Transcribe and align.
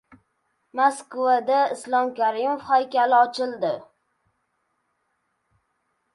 Moskvada 0.79 1.59
Islom 1.75 2.09
Karimov 2.21 2.65
haykali 2.71 3.19
ochildi 3.19 3.71